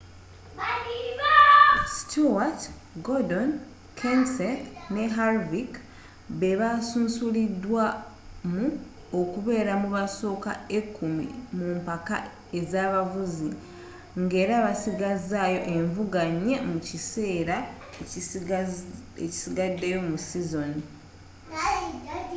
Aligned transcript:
stewart 1.97 2.61
gordon 3.07 3.49
kenseth 3.99 4.63
ne 4.93 5.05
harvick 5.17 5.73
be 6.39 6.49
basunsulidwamu 6.59 8.65
okubeera 9.19 9.73
mu 9.81 9.87
basooka 9.95 10.51
ekkumi 10.77 11.27
mu 11.57 11.65
mpaka 11.79 12.15
z'abavuzi 12.71 13.49
ng'era 14.21 14.55
basigazizaayo 14.65 15.59
envuga 15.77 16.21
nnya 16.33 16.59
mu 16.69 16.77
kiseera 16.87 17.57
ekisigaddeyo 19.23 19.99
mu 20.09 20.17
sizoni 20.27 20.83